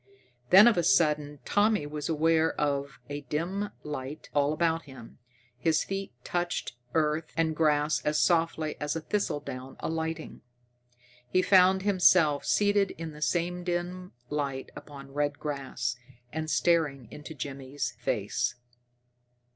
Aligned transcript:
Then 0.49 0.65
of 0.67 0.77
a 0.77 0.83
sudden 0.83 1.41
Tommy 1.45 1.85
was 1.85 2.09
aware 2.09 2.59
of 2.59 2.99
a 3.07 3.21
dim 3.21 3.69
light 3.83 4.31
all 4.33 4.51
about 4.51 4.85
him. 4.85 5.19
His 5.59 5.83
feet 5.83 6.11
touched 6.23 6.73
earth 6.95 7.31
and 7.37 7.55
grass 7.55 8.01
as 8.03 8.19
softly 8.19 8.75
as 8.81 8.95
a 8.95 9.01
thistledown 9.01 9.75
alighting. 9.79 10.41
He 11.29 11.43
found 11.43 11.83
himself 11.83 12.45
seated 12.47 12.95
in 12.97 13.11
the 13.11 13.21
same 13.21 13.63
dim 13.63 14.13
light 14.27 14.71
upon 14.75 15.13
red 15.13 15.37
grass, 15.37 15.97
and 16.33 16.49
staring 16.49 17.07
into 17.11 17.35
Jimmy's 17.35 17.91
face. 17.99 18.55